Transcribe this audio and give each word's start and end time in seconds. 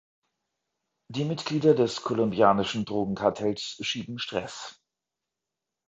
Die 1.09 1.25
Mitglieder 1.25 1.75
des 1.75 2.01
kolumbianischen 2.01 2.85
Drogenkartells 2.85 3.77
schieben 3.81 4.17
Stress. 4.17 4.81